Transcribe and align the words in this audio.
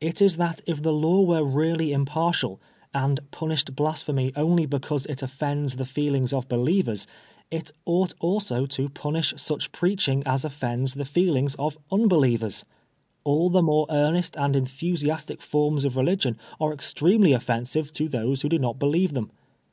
It 0.00 0.22
is 0.22 0.36
that 0.36 0.60
if 0.64 0.80
the 0.80 0.92
law 0.92 1.22
were 1.24 1.42
really 1.44 1.92
im 1.92 2.04
partial, 2.04 2.60
and 2.94 3.28
punished 3.32 3.74
blasphemy 3.74 4.32
only 4.36 4.64
because 4.64 5.06
it 5.06 5.24
offends 5.24 5.74
the 5.74 5.84
feelings 5.84 6.32
of 6.32 6.46
believers, 6.46 7.08
it 7.50 7.72
ought 7.84 8.14
also 8.20 8.66
to 8.66 8.88
punish 8.88 9.34
such 9.36 9.72
preaching 9.72 10.22
as 10.24 10.44
offends 10.44 10.94
the 10.94 11.04
feelings 11.04 11.56
of 11.56 11.76
unbelievers. 11.90 12.64
All 13.24 13.50
the 13.50 13.60
more 13.60 13.86
earnest 13.90 14.36
and 14.36 14.54
enthusiastic 14.54 15.42
forms 15.42 15.84
of 15.84 15.96
religion 15.96 16.38
are 16.60 16.72
extremely 16.72 17.32
offensive 17.32 17.92
to 17.94 18.08
those 18.08 18.42
who 18.42 18.48
do 18.48 18.60
not 18.60 18.78
believe 18.78 19.14
them. 19.14 19.32